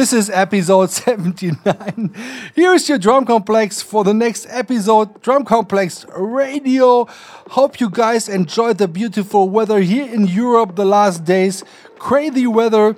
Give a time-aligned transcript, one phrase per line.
[0.00, 2.14] This is episode 79.
[2.54, 7.04] Here's your drum complex for the next episode Drum Complex Radio.
[7.50, 11.64] Hope you guys enjoyed the beautiful weather here in Europe the last days.
[11.98, 12.96] Crazy weather.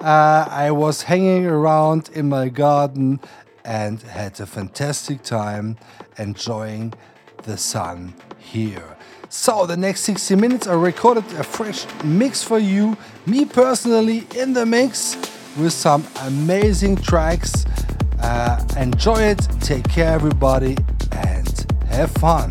[0.00, 3.18] Uh, I was hanging around in my garden
[3.64, 5.76] and had a fantastic time
[6.18, 6.94] enjoying
[7.42, 8.96] the sun here.
[9.28, 12.96] So, the next 60 minutes, I recorded a fresh mix for you,
[13.26, 15.16] me personally in the mix
[15.56, 17.64] with some amazing tracks.
[18.20, 20.76] Uh, enjoy it, take care, everybody,
[21.12, 22.50] and have fun.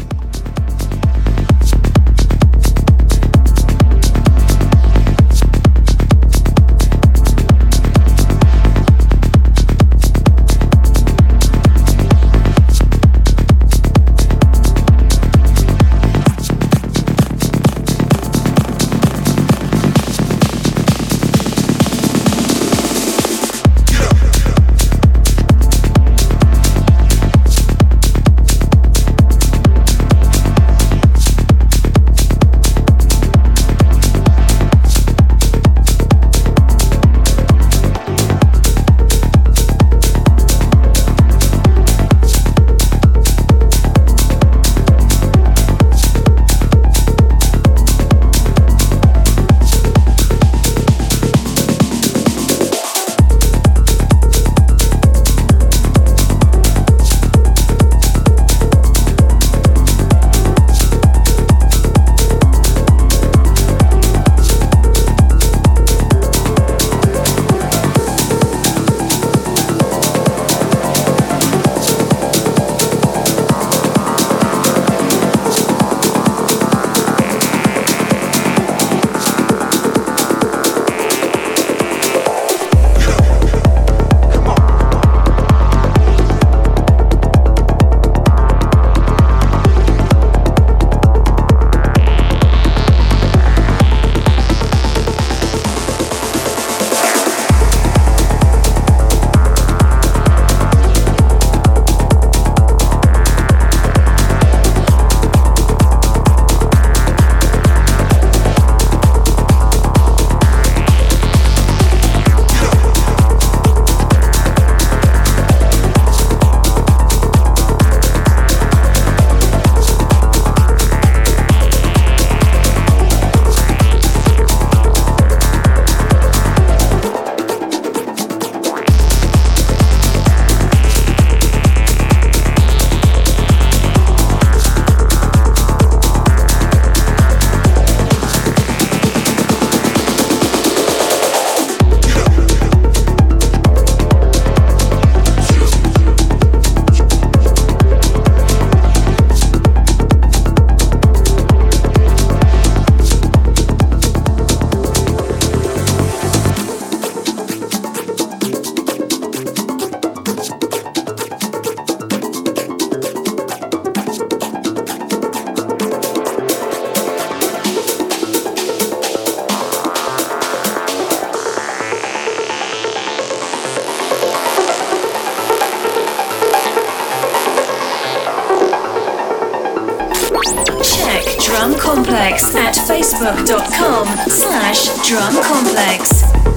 [182.75, 186.52] facebook.com slash drumcomplex.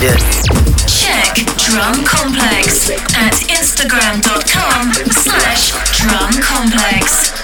[0.00, 0.16] Yeah.
[0.86, 7.37] Check Drum Complex at instagram.com slash drum complex.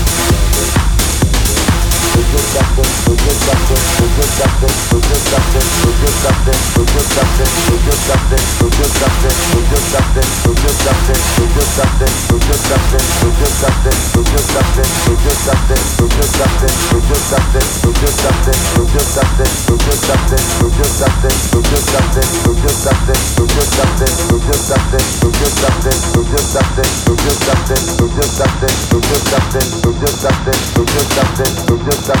[31.91, 32.20] Just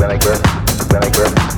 [0.00, 0.42] then I grip,
[0.88, 1.57] then I grip,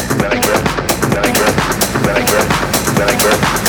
[0.21, 0.63] Then I grip,
[1.09, 1.55] then I grip,
[2.05, 3.60] then I grip, then I grip.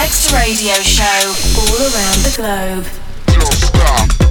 [0.00, 1.04] Next radio Show
[1.56, 4.23] all around the globe.